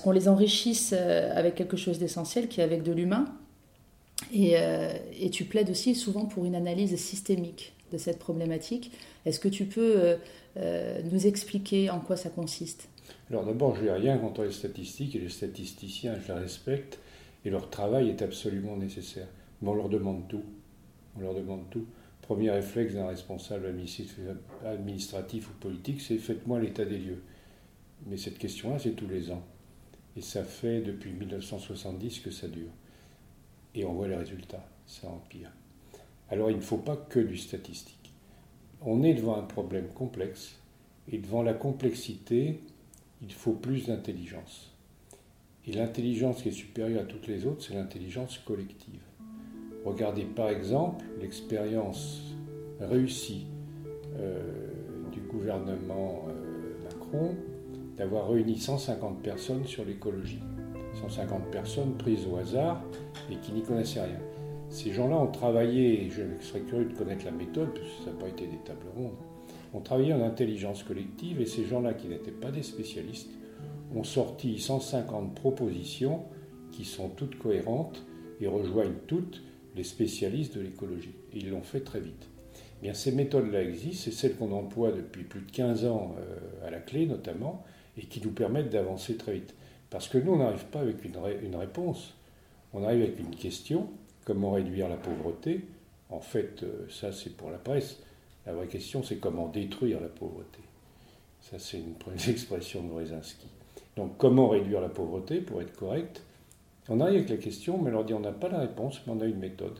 [0.00, 3.26] qu'on les enrichisse euh, avec quelque chose d'essentiel qui est avec de l'humain.
[4.36, 8.92] Euh, et, tu plaides aussi souvent pour une analyse systémique de cette problématique.
[9.24, 10.18] Est-ce que tu peux
[10.56, 12.88] euh, nous expliquer en quoi ça consiste?
[13.30, 16.98] Alors d'abord, je n'ai rien contre les statistiques et les statisticiens, je les respecte
[17.44, 19.28] et leur travail est absolument nécessaire.
[19.62, 20.42] Mais on leur demande tout.
[21.16, 21.86] On leur demande tout
[22.28, 23.74] premier réflexe d'un responsable
[24.66, 27.22] administratif ou politique, c'est faites-moi l'état des lieux.
[28.06, 29.42] Mais cette question-là, c'est tous les ans.
[30.16, 32.70] Et ça fait depuis 1970 que ça dure.
[33.74, 35.50] Et on voit les résultats, ça empire.
[36.30, 38.12] Alors il ne faut pas que du statistique.
[38.80, 40.58] On est devant un problème complexe,
[41.10, 42.60] et devant la complexité,
[43.22, 44.72] il faut plus d'intelligence.
[45.66, 49.00] Et l'intelligence qui est supérieure à toutes les autres, c'est l'intelligence collective.
[49.84, 52.22] Regardez par exemple l'expérience
[52.80, 53.46] réussie
[54.16, 54.70] euh,
[55.12, 57.36] du gouvernement euh, Macron
[57.98, 60.42] d'avoir réuni 150 personnes sur l'écologie.
[61.02, 62.82] 150 personnes prises au hasard
[63.30, 64.20] et qui n'y connaissaient rien.
[64.70, 68.10] Ces gens-là ont travaillé, et je serais curieux de connaître la méthode, parce que ça
[68.10, 69.16] n'a pas été des tables rondes,
[69.74, 73.30] ont travaillé en intelligence collective et ces gens-là qui n'étaient pas des spécialistes
[73.94, 76.24] ont sorti 150 propositions
[76.72, 78.04] qui sont toutes cohérentes
[78.40, 79.42] et rejoignent toutes
[79.74, 81.14] les spécialistes de l'écologie.
[81.32, 82.28] Et ils l'ont fait très vite.
[82.54, 86.66] Eh bien, ces méthodes-là existent, c'est celles qu'on emploie depuis plus de 15 ans euh,
[86.66, 87.64] à la clé notamment,
[87.98, 89.54] et qui nous permettent d'avancer très vite.
[89.90, 92.14] Parce que nous, on n'arrive pas avec une, réponse,
[92.72, 93.88] on arrive avec une question,
[94.24, 95.64] comment réduire la pauvreté?
[96.10, 97.98] En fait, euh, ça c'est pour la presse.
[98.46, 100.60] La vraie question, c'est comment détruire la pauvreté.
[101.40, 101.94] Ça, c'est une
[102.28, 103.46] expression de Brzezinski.
[103.96, 106.22] Donc, comment réduire la pauvreté, pour être correct?
[106.88, 109.12] On arrive avec la question, mais on leur dit on n'a pas la réponse, mais
[109.12, 109.78] on a une méthode.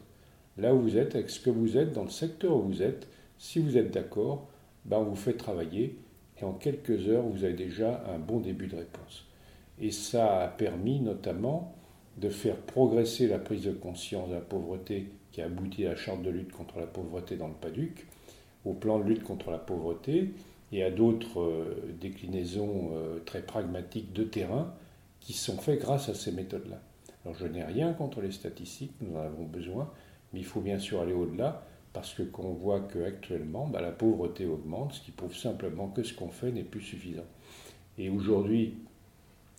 [0.58, 3.06] Là où vous êtes, avec ce que vous êtes, dans le secteur où vous êtes,
[3.38, 4.48] si vous êtes d'accord,
[4.84, 5.96] ben on vous fait travailler
[6.40, 9.24] et en quelques heures, vous avez déjà un bon début de réponse.
[9.80, 11.74] Et ça a permis notamment
[12.16, 15.96] de faire progresser la prise de conscience de la pauvreté qui a abouti à la
[15.96, 18.06] charte de lutte contre la pauvreté dans le Paduc,
[18.64, 20.32] au plan de lutte contre la pauvreté
[20.72, 24.74] et à d'autres euh, déclinaisons euh, très pragmatiques de terrain
[25.20, 26.80] qui sont faites grâce à ces méthodes-là.
[27.24, 29.90] Alors je n'ai rien contre les statistiques, nous en avons besoin,
[30.32, 31.62] mais il faut bien sûr aller au-delà
[31.98, 36.14] parce que qu'on voit qu'actuellement, bah, la pauvreté augmente, ce qui prouve simplement que ce
[36.14, 37.26] qu'on fait n'est plus suffisant.
[37.98, 38.74] Et aujourd'hui,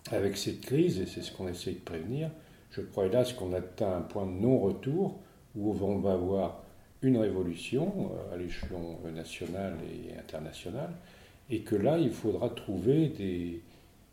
[0.09, 2.29] avec cette crise, et c'est ce qu'on essaie de prévenir,
[2.71, 5.19] je crois hélas qu'on atteint un point de non-retour
[5.53, 6.63] où on va avoir
[7.01, 10.91] une révolution à l'échelon national et international,
[11.49, 13.61] et que là, il faudra trouver des,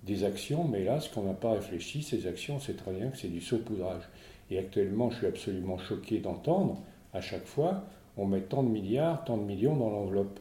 [0.02, 3.18] des actions, mais là, ce qu'on n'a pas réfléchi, ces actions, c'est très bien que
[3.18, 4.02] c'est du saupoudrage.
[4.50, 7.84] Et actuellement, je suis absolument choqué d'entendre, à chaque fois,
[8.16, 10.40] on met tant de milliards, tant de millions dans l'enveloppe.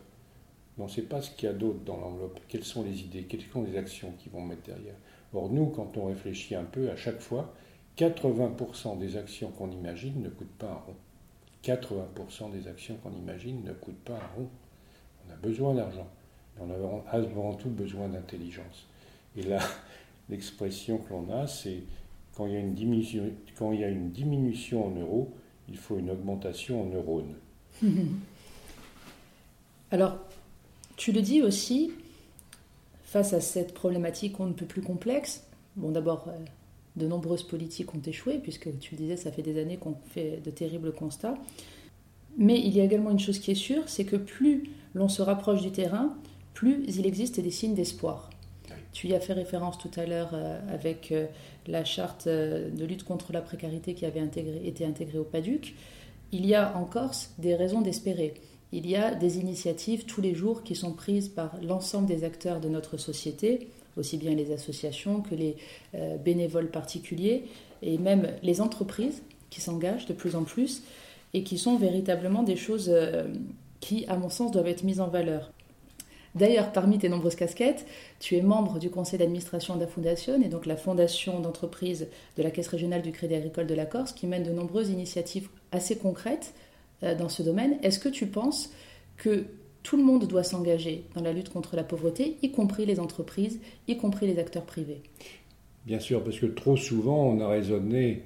[0.77, 2.39] Mais on ne sait pas ce qu'il y a d'autre dans l'enveloppe.
[2.47, 4.95] Quelles sont les idées, quelles sont les actions qui vont mettre derrière?
[5.33, 7.53] Or, nous, quand on réfléchit un peu, à chaque fois,
[7.97, 10.95] 80% des actions qu'on imagine ne coûtent pas un rond.
[11.63, 14.49] 80% des actions qu'on imagine ne coûtent pas un rond.
[15.27, 16.07] On a besoin d'argent,
[16.59, 18.88] on a avant tout besoin d'intelligence.
[19.35, 19.59] Et là,
[20.29, 21.83] l'expression que l'on a, c'est
[22.35, 22.47] quand,
[23.57, 25.33] quand il y a une diminution en euros,
[25.69, 27.35] il faut une augmentation en neurones.
[29.91, 30.17] Alors,
[30.97, 31.91] tu le dis aussi,
[33.03, 35.43] face à cette problématique on ne peut plus complexe,
[35.75, 36.31] bon d'abord, euh,
[36.95, 40.41] de nombreuses politiques ont échoué, puisque tu le disais, ça fait des années qu'on fait
[40.43, 41.35] de terribles constats.
[42.38, 45.21] Mais il y a également une chose qui est sûre, c'est que plus l'on se
[45.21, 46.15] rapproche du terrain,
[46.53, 48.29] plus il existe des signes d'espoir.
[48.91, 51.27] Tu y as fait référence tout à l'heure euh, avec euh,
[51.67, 54.23] la charte de lutte contre la précarité qui avait
[54.63, 55.75] été intégrée au PADUC.
[56.31, 58.33] Il y a en Corse des raisons d'espérer.
[58.71, 62.59] Il y a des initiatives tous les jours qui sont prises par l'ensemble des acteurs
[62.59, 65.55] de notre société, aussi bien les associations que les
[66.25, 67.45] bénévoles particuliers
[67.81, 70.83] et même les entreprises qui s'engagent de plus en plus
[71.33, 72.93] et qui sont véritablement des choses
[73.79, 75.51] qui, à mon sens, doivent être mises en valeur.
[76.35, 77.85] D'ailleurs, parmi tes nombreuses casquettes,
[78.19, 82.43] tu es membre du conseil d'administration de la Fondation, et donc la fondation d'entreprise de
[82.43, 85.97] la Caisse régionale du Crédit agricole de la Corse, qui mène de nombreuses initiatives assez
[85.97, 86.53] concrètes
[87.03, 87.77] euh, dans ce domaine.
[87.83, 88.71] Est-ce que tu penses
[89.15, 89.45] que
[89.81, 93.59] tout le monde doit s'engager dans la lutte contre la pauvreté, y compris les entreprises,
[93.87, 95.01] y compris les acteurs privés?
[95.85, 98.23] Bien sûr, parce que trop souvent, on a raisonné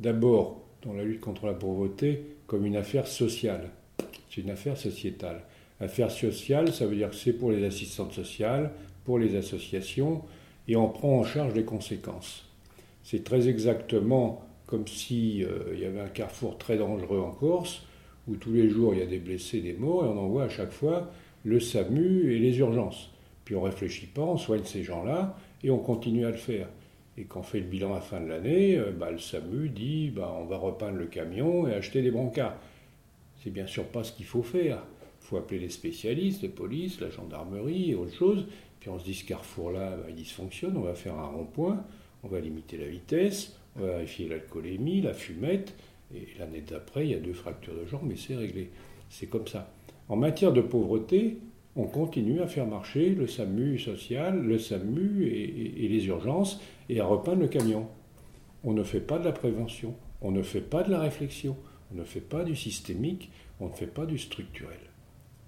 [0.00, 3.70] d'abord dans la lutte contre la pauvreté comme une affaire sociale.
[4.30, 5.44] C'est une affaire sociétale.
[5.82, 8.70] Affaires sociales, ça veut dire que c'est pour les assistantes sociales,
[9.04, 10.22] pour les associations,
[10.68, 12.48] et on prend en charge les conséquences.
[13.02, 17.82] C'est très exactement comme s'il euh, y avait un carrefour très dangereux en Corse,
[18.28, 20.48] où tous les jours il y a des blessés, des morts, et on envoie à
[20.48, 21.10] chaque fois
[21.44, 23.10] le SAMU et les urgences.
[23.44, 26.68] Puis on ne réfléchit pas, on soigne ces gens-là, et on continue à le faire.
[27.18, 29.68] Et quand on fait le bilan à la fin de l'année, euh, bah, le SAMU
[29.68, 32.56] dit bah, on va repeindre le camion et acheter des brancards.
[33.42, 34.78] C'est bien sûr pas ce qu'il faut faire
[35.32, 38.46] faut appeler les spécialistes, les polices, la gendarmerie et autre chose.
[38.80, 41.82] Puis on se dit ce carrefour-là, bah, il dysfonctionne, on va faire un rond-point,
[42.22, 45.74] on va limiter la vitesse, on va vérifier l'alcoolémie, la fumette,
[46.14, 48.68] et l'année d'après, il y a deux fractures de jambes, mais c'est réglé.
[49.08, 49.72] C'est comme ça.
[50.10, 51.38] En matière de pauvreté,
[51.76, 57.06] on continue à faire marcher le SAMU social, le SAMU et les urgences, et à
[57.06, 57.88] repeindre le camion.
[58.64, 61.56] On ne fait pas de la prévention, on ne fait pas de la réflexion,
[61.90, 64.91] on ne fait pas du systémique, on ne fait pas du structurel.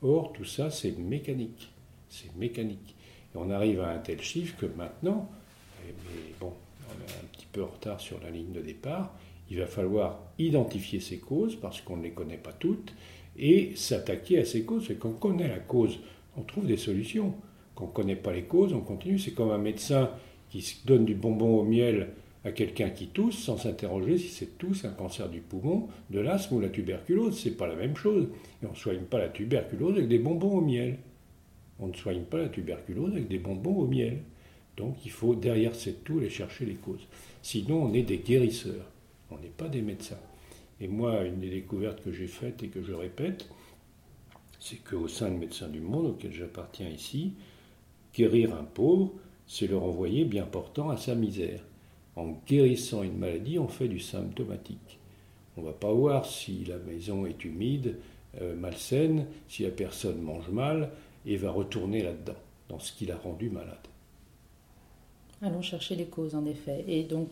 [0.03, 1.71] Or, tout ça, c'est mécanique.
[2.09, 2.95] C'est mécanique.
[3.35, 5.31] Et on arrive à un tel chiffre que maintenant,
[5.85, 5.93] mais
[6.41, 6.53] bon,
[6.89, 9.15] on est un petit peu en retard sur la ligne de départ,
[9.51, 12.95] il va falloir identifier ces causes, parce qu'on ne les connaît pas toutes,
[13.37, 14.91] et s'attaquer à ces causes.
[14.91, 15.99] Et quand on connaît la cause,
[16.37, 17.35] on trouve des solutions.
[17.75, 19.19] Quand on ne connaît pas les causes, on continue.
[19.19, 20.11] C'est comme un médecin
[20.51, 22.11] qui donne du bonbon au miel
[22.45, 26.57] à quelqu'un qui tousse sans s'interroger si c'est tous un cancer du poumon, de l'asthme
[26.57, 27.39] ou la tuberculose.
[27.39, 28.29] C'est pas la même chose.
[28.63, 30.99] Et on ne soigne pas la tuberculose avec des bonbons au miel.
[31.81, 34.19] On ne soigne pas la tuberculose avec des bonbons au miel.
[34.77, 37.07] Donc il faut derrière cette tout aller chercher les causes.
[37.43, 38.91] Sinon on est des guérisseurs.
[39.31, 40.21] On n'est pas des médecins.
[40.81, 43.49] Et moi, une des découvertes que j'ai faites et que je répète,
[44.61, 47.33] c'est qu'au sein de Médecins du Monde, auquel j'appartiens ici,
[48.13, 49.13] guérir un pauvre,
[49.47, 51.61] c'est le renvoyer bien portant à sa misère
[52.17, 54.99] en guérissant une maladie, on fait du symptomatique.
[55.57, 57.97] On ne va pas voir si la maison est humide,
[58.41, 60.91] euh, malsaine, si la personne mange mal,
[61.27, 62.37] et va retourner là-dedans,
[62.69, 63.77] dans ce qui l'a rendu malade.
[65.43, 66.85] Allons chercher les causes, en effet.
[66.89, 67.29] Et donc,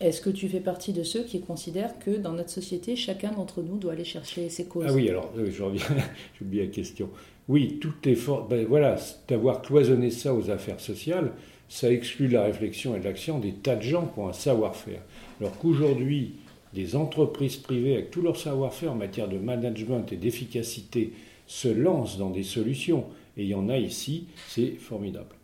[0.00, 3.62] est-ce que tu fais partie de ceux qui considèrent que dans notre société, chacun d'entre
[3.62, 4.84] nous doit aller chercher ses causes?
[4.88, 5.86] Ah oui, alors, je reviens,
[6.38, 7.08] j'oublie la question.
[7.48, 8.46] Oui, tout est fort.
[8.48, 8.96] Ben voilà,
[9.28, 11.32] d'avoir cloisonné ça aux affaires sociales,
[11.68, 14.32] ça exclut de la réflexion et de l'action des tas de gens qui ont un
[14.32, 15.02] savoir-faire.
[15.40, 16.34] Alors qu'aujourd'hui,
[16.72, 21.12] des entreprises privées, avec tout leur savoir-faire en matière de management et d'efficacité,
[21.46, 23.04] se lancent dans des solutions,
[23.36, 25.34] et il y en a ici, c'est formidable.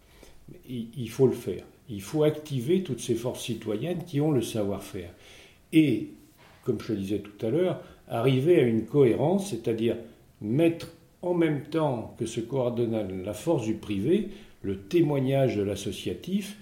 [0.69, 1.65] Il faut le faire.
[1.89, 5.11] Il faut activer toutes ces forces citoyennes qui ont le savoir-faire.
[5.73, 6.11] Et,
[6.65, 9.97] comme je le disais tout à l'heure, arriver à une cohérence, c'est-à-dire
[10.41, 10.89] mettre
[11.23, 14.29] en même temps que se coordonne la force du privé,
[14.63, 16.57] le témoignage de l'associatif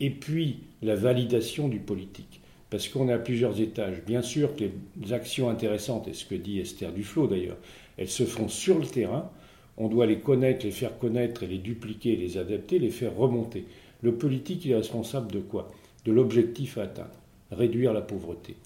[0.00, 2.40] et puis la validation du politique.
[2.74, 4.02] parce qu'on est à plusieurs étages.
[4.04, 4.64] Bien sûr que
[5.00, 7.56] les actions intéressantes, et ce que dit Esther Duflo d'ailleurs,
[7.96, 9.30] elles se font sur le terrain.
[9.76, 13.64] On doit les connaître, les faire connaître et les dupliquer, les adapter, les faire remonter.
[14.02, 15.70] Le politique, il est responsable de quoi?
[16.04, 17.14] De l'objectif à atteindre,
[17.52, 18.56] réduire la pauvreté.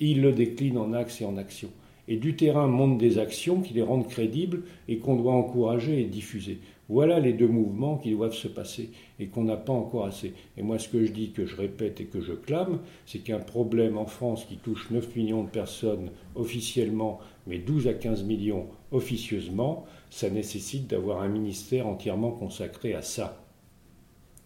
[0.00, 1.70] il le décline en axes et en actions.
[2.08, 6.06] Et du terrain montent des actions qui les rendent crédibles et qu'on doit encourager et
[6.06, 6.58] diffuser.
[6.92, 10.34] Voilà les deux mouvements qui doivent se passer et qu'on n'a pas encore assez.
[10.58, 13.38] Et moi, ce que je dis, que je répète et que je clame, c'est qu'un
[13.38, 18.66] problème en France qui touche 9 millions de personnes officiellement, mais 12 à 15 millions
[18.90, 23.42] officieusement, ça nécessite d'avoir un ministère entièrement consacré à ça.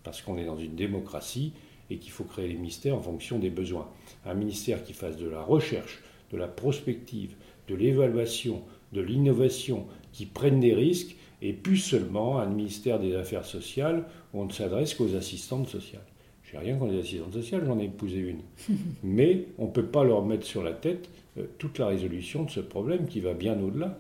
[0.05, 1.53] Parce qu'on est dans une démocratie
[1.91, 3.89] et qu'il faut créer les ministères en fonction des besoins.
[4.25, 7.35] Un ministère qui fasse de la recherche, de la prospective,
[7.67, 11.17] de l'évaluation, de l'innovation, qui prenne des risques
[11.49, 14.05] et plus seulement un ministère des Affaires sociales
[14.35, 16.03] où on ne s'adresse qu'aux assistantes sociales.
[16.51, 18.41] J'ai rien contre les assistantes sociales, j'en ai épousé une.
[19.05, 22.51] Mais on ne peut pas leur mettre sur la tête euh, toute la résolution de
[22.51, 23.99] ce problème qui va bien au-delà.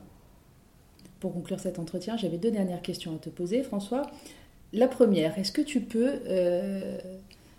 [1.20, 4.11] Pour conclure cet entretien, j'avais deux dernières questions à te poser, François.
[4.72, 6.98] La première, est-ce que tu peux euh,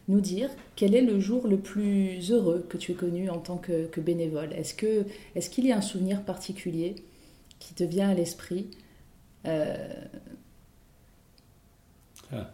[0.09, 3.57] nous dire quel est le jour le plus heureux que tu aies connu en tant
[3.57, 4.49] que, bénévole?
[4.53, 6.95] Est-ce qu'il est y a un souvenir particulier
[7.59, 8.67] qui te vient à l'esprit?
[9.45, 10.05] Euh,
[12.31, 12.53] ah.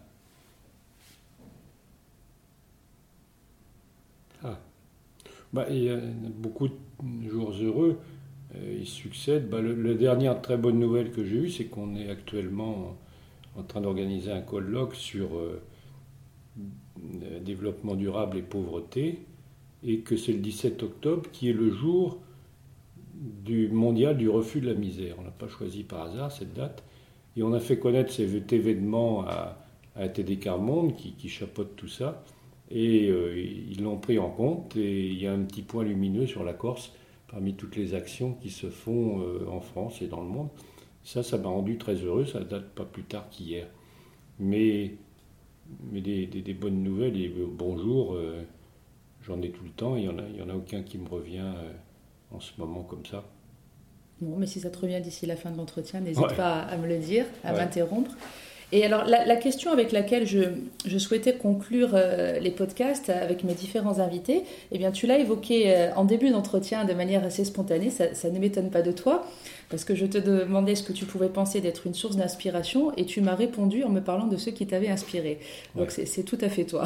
[4.44, 4.60] Ah.
[5.54, 8.00] Bah, il y a beaucoup de jours heureux.
[8.56, 9.50] Euh, ils succèdent.
[9.50, 12.98] Bah, le, la dernière très bonne nouvelle que j'ai eue, c'est qu'on est actuellement
[13.56, 15.62] en train d'organiser un colloque sur euh,
[17.42, 19.26] développement durable et pauvreté,
[19.84, 22.20] et que c'est le 17 octobre qui est le jour
[23.24, 25.16] du mondial du refus de la misère.
[25.20, 26.84] On n'a pas choisi par hasard cette date.
[27.36, 29.58] Et on a fait connaître cet événement à,
[29.96, 32.24] à TD Carmonde qui, qui, chapeaute tout ça.
[32.70, 34.76] Et euh, ils l'ont pris en compte.
[34.76, 36.94] Et il y a un petit point lumineux sur la Corse
[37.32, 40.50] parmi toutes les actions qui se font euh, en France et dans le monde.
[41.04, 42.26] Ça, ça m'a rendu très heureux.
[42.26, 43.68] Ça date pas plus tard qu'hier.
[44.40, 44.96] Mais,
[45.92, 48.18] des, bonnes nouvelles et euh, bonjour,
[49.24, 49.96] j'en ai tout le temps.
[49.96, 51.54] Il n'y en, a aucun qui me revient
[52.34, 53.24] en ce moment comme ça.
[54.22, 56.88] Bon, mais si ça te revient d'ici la fin de l'entretien, n'hésite pas à me
[56.88, 58.12] le dire, à m'interrompre.
[58.76, 60.40] Et alors, la, question avec laquelle je,
[60.88, 65.66] je souhaitais conclure euh, les podcasts avec mes différents invités, eh bien, tu l'as évoqué
[65.68, 69.28] euh, en début d'entretien de manière assez spontanée, ça, ça ne m'étonne pas de toi,
[69.70, 73.06] parce que je te demandais ce que tu pouvais penser d'être une source d'inspiration, et
[73.06, 75.38] tu m'as répondu en me parlant de ceux qui t'avaient inspiré.
[75.76, 76.86] Donc, c'est tout à fait toi.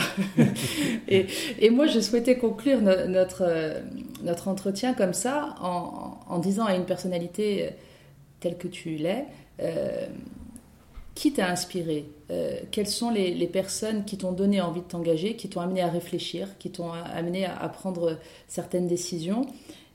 [1.08, 1.28] et,
[1.62, 3.80] et, moi, je souhaitais conclure notre, euh,
[4.23, 7.69] notre entretien comme ça, en, en, disant à une personnalité
[8.41, 9.23] telle que tu l'es,
[11.17, 12.06] qui t'a inspiré?
[12.30, 15.88] Euh, Quelles sont les, personnes qui t'ont donné envie de t'engager, qui t'ont amené à
[15.88, 19.47] réfléchir, qui t'ont amené à, prendre certaines décisions?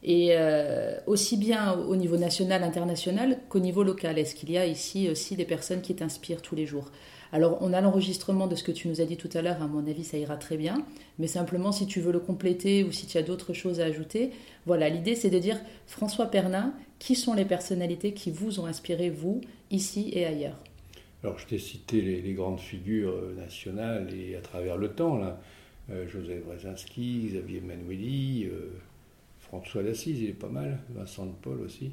[0.03, 4.19] Et euh, aussi bien au niveau national, international qu'au niveau local.
[4.19, 6.91] Est-ce qu'il y a ici aussi des personnes qui t'inspirent tous les jours?
[7.31, 9.69] Alors, on a l'enregistrement de ce que tu nous as dit tout à l'heure, à
[9.69, 10.85] mon avis, ça ira très bien.
[11.21, 14.33] Mais simplement, si tu veux le compléter ou si tu as d'autres choses à ajouter,
[14.67, 19.09] voilà, l'idée c'est de dire, François Pernin, qui sont les personnalités qui vous ont inspiré,
[19.09, 20.59] vous, ici et ailleurs?
[21.23, 25.41] Alors, je t'ai cité les, grandes figures euh, nationales et à travers le temps, là.
[25.91, 28.71] Euh, Joseph Brzezinski, Xavier Manueli, euh,
[29.41, 31.93] François d'Assise, il est pas mal, Vincent de Paul aussi,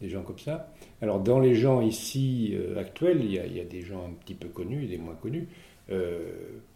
[0.00, 0.72] des gens comme ça.
[1.02, 4.12] Alors, dans les gens ici actuels, il y, a, il y, a, des gens un
[4.12, 5.48] petit peu connus et des moins connus.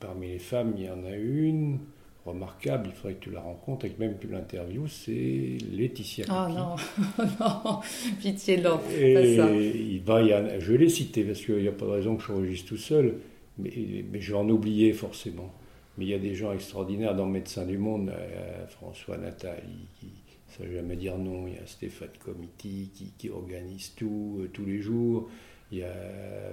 [0.01, 1.79] parmi les femmes, il y en a une,
[2.25, 6.49] remarquable, il faudrait que tu la rencontres et que même tu l'interviewes, c'est Laetitia Ah
[6.51, 6.77] non,
[7.41, 7.81] non,
[8.21, 9.55] pitié, non, et pas ça.
[9.55, 12.23] Il va, y a, je l'ai cité parce qu'il n'y a pas de raison que
[12.23, 13.17] je enregistre tout seul,
[13.59, 15.53] mais, mais je vais en oublier forcément.
[15.97, 20.07] Mais il y a des gens extraordinaires dans Médecins du Monde, euh, François Nathalie, qui
[20.07, 24.49] ne sait jamais dire non, il y a Stéphane Comiti qui, qui organise tout, euh,
[24.53, 25.29] tous les jours,
[25.71, 25.95] il y a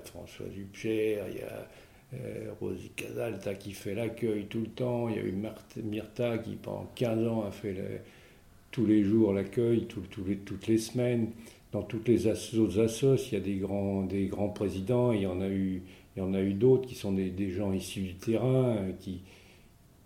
[0.04, 1.68] François Dupcher, il y a
[2.60, 5.10] Rosie Casalta qui fait l'accueil tout le temps.
[5.10, 5.34] Il y a eu
[5.84, 8.04] Myrta qui pendant 15 ans a fait
[8.72, 11.30] tous les jours l'accueil, toutes les semaines.
[11.72, 15.14] Dans toutes les autres assos, il y a des grands, présidents.
[15.14, 15.84] Il y en a eu,
[16.54, 18.92] d'autres qui sont des, gens issus du terrain, euh,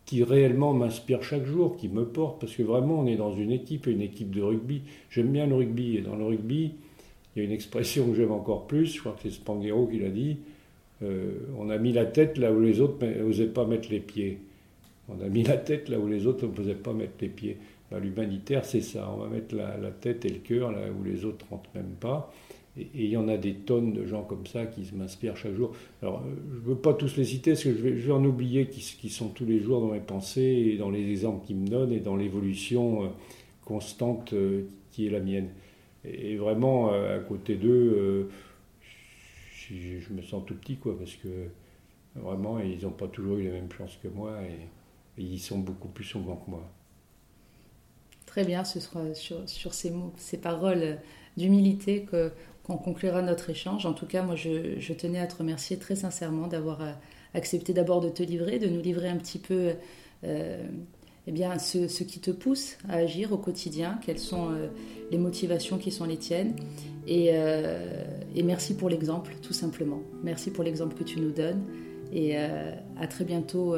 [0.05, 3.51] qui, réellement m'inspirent chaque jour, qui me portent, parce que vraiment on est dans une
[3.51, 4.83] équipe, une équipe de rugby.
[5.09, 6.75] J'aime bien le rugby, et dans le rugby,
[7.35, 9.97] il y a une expression que j'aime encore plus, je crois que c'est Spanghero qui
[9.97, 10.54] l'a dit, euh,
[11.01, 14.39] on a mis la tête là où les autres n'osaient pas mettre les pieds.
[15.09, 17.57] On a mis la tête là où les autres n'osaient pas mettre les pieds.
[17.91, 19.09] L'humanitaire, c'est ça.
[19.15, 22.33] On va mettre la, tête et le cœur là où les autres rentrent même pas.
[22.77, 25.71] Et il y en a des tonnes de gens comme ça qui m'inspirent chaque jour.
[26.01, 28.67] Alors, euh, je ne veux pas tous les citer, parce que je vais, en oublier
[28.67, 31.67] qui, qui, sont tous les jours dans mes pensées, et dans les exemples qu'ils me
[31.67, 33.07] donnent, et dans l'évolution euh,
[33.63, 35.47] constante euh, qui est la mienne.
[36.03, 38.29] Et vraiment, à côté d'eux,
[39.69, 41.47] je, me sens tout petit, quoi, parce que
[42.15, 44.67] vraiment, ils n'ont pas toujours eu les mêmes chances que moi, et,
[45.17, 46.69] ils sont beaucoup plus souvent que moi.
[48.25, 50.97] Très bien, ce sera sur, ces mots, ces paroles
[51.37, 52.05] d'humilité
[52.63, 53.85] qu'on conclura notre échange.
[53.85, 56.91] En tout cas, moi, je, tenais à te remercier très sincèrement d'avoir euh,
[57.33, 59.75] accepté d'abord de te livrer, de nous livrer un petit peu
[60.25, 60.67] euh,
[61.27, 64.67] eh bien, ce, ce, qui te pousse à agir au quotidien, quelles sont euh,
[65.11, 66.55] les motivations qui sont les tiennes.
[67.07, 67.27] Et,
[68.35, 70.01] et merci pour l'exemple, tout simplement.
[70.23, 71.61] Merci pour l'exemple que tu nous donnes.
[72.11, 73.75] Et à très bientôt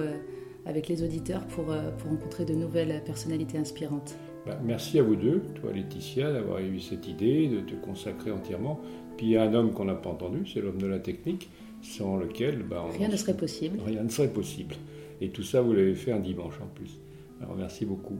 [0.65, 4.15] avec les auditeurs pour, pour rencontrer de nouvelles personnalités inspirantes.
[4.47, 8.79] Bah, merci à vous deux, toi Laetitia, d'avoir eu cette idée, de te consacrer entièrement.
[9.17, 11.49] Puis il y a un homme qu'on n'a pas entendu, c'est l'homme de la technique,
[11.81, 12.63] sans lequel...
[12.63, 13.77] Bah, rien ne serait possible.
[13.85, 14.75] Rien ne serait possible.
[15.19, 16.97] Et tout ça, vous l'avez fait un dimanche en plus.
[17.41, 18.19] Alors merci beaucoup.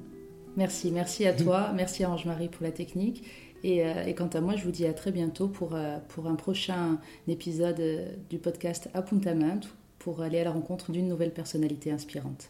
[0.56, 3.24] Merci, merci à toi, merci à Ange-Marie pour la technique.
[3.64, 6.28] Et, euh, et, quant à moi, je vous dis à très bientôt pour, euh, pour
[6.28, 11.92] un prochain épisode euh, du podcast Appuntamento pour aller à la rencontre d'une nouvelle personnalité
[11.92, 12.50] inspirante.